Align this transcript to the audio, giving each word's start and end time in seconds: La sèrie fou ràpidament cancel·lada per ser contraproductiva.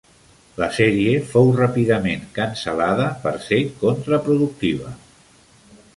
La 0.61 0.67
sèrie 0.77 1.11
fou 1.33 1.51
ràpidament 1.57 2.25
cancel·lada 2.39 3.07
per 3.27 3.37
ser 3.49 3.61
contraproductiva. 3.85 4.99